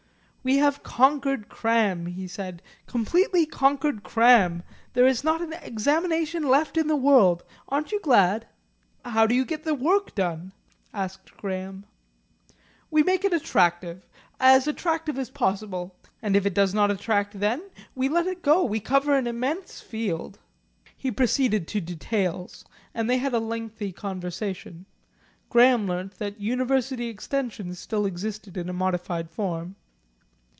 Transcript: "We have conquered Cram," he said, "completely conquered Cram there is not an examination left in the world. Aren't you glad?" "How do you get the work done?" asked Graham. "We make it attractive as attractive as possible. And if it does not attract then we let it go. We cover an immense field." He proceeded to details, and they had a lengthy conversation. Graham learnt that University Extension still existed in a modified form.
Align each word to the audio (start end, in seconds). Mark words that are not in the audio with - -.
"We 0.43 0.57
have 0.57 0.81
conquered 0.81 1.49
Cram," 1.49 2.07
he 2.07 2.27
said, 2.27 2.63
"completely 2.87 3.45
conquered 3.45 4.01
Cram 4.01 4.63
there 4.93 5.05
is 5.05 5.23
not 5.23 5.39
an 5.39 5.53
examination 5.53 6.49
left 6.49 6.77
in 6.77 6.87
the 6.87 6.95
world. 6.95 7.43
Aren't 7.69 7.91
you 7.91 7.99
glad?" 7.99 8.47
"How 9.05 9.27
do 9.27 9.35
you 9.35 9.45
get 9.45 9.65
the 9.65 9.75
work 9.75 10.15
done?" 10.15 10.51
asked 10.95 11.37
Graham. 11.37 11.85
"We 12.89 13.03
make 13.03 13.23
it 13.23 13.33
attractive 13.33 14.07
as 14.39 14.65
attractive 14.67 15.19
as 15.19 15.29
possible. 15.29 15.95
And 16.23 16.35
if 16.35 16.43
it 16.47 16.55
does 16.55 16.73
not 16.73 16.89
attract 16.89 17.39
then 17.39 17.61
we 17.93 18.09
let 18.09 18.25
it 18.25 18.41
go. 18.41 18.63
We 18.63 18.79
cover 18.79 19.13
an 19.15 19.27
immense 19.27 19.79
field." 19.79 20.39
He 20.97 21.11
proceeded 21.11 21.67
to 21.67 21.79
details, 21.81 22.65
and 22.95 23.07
they 23.07 23.17
had 23.19 23.35
a 23.35 23.39
lengthy 23.39 23.91
conversation. 23.91 24.87
Graham 25.49 25.85
learnt 25.85 26.17
that 26.17 26.41
University 26.41 27.09
Extension 27.09 27.75
still 27.75 28.07
existed 28.07 28.57
in 28.57 28.69
a 28.69 28.73
modified 28.73 29.29
form. 29.29 29.75